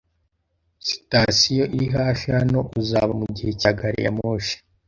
[0.87, 2.59] Sitasiyo iri hafi hano.
[2.81, 4.55] Uzaba mugihe cya gari ya moshi